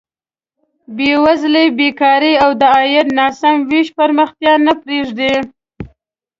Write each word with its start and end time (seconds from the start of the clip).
بېوزلي، 0.95 1.65
بېکاري 1.77 2.33
او 2.43 2.49
د 2.61 2.63
عاید 2.75 3.07
ناسم 3.19 3.55
ویش 3.69 3.87
پرمختیا 3.99 4.53
نه 4.65 4.73
پرېږدي. 4.81 5.33